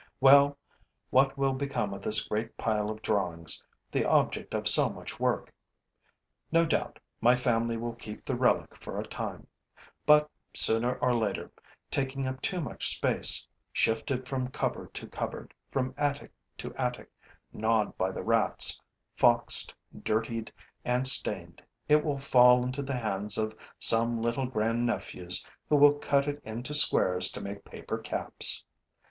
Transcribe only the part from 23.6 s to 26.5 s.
some little grandnephews who will cut it